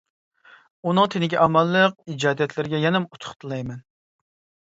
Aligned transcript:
ئۇنىڭ 0.91 1.09
تېنىگە 1.15 1.39
ئامانلىق، 1.43 1.93
ئىجادىيەتلىرىگە 2.13 2.79
يەنىمۇ 2.87 3.13
ئۇتۇق 3.17 3.35
تىلەيمەن. 3.45 3.85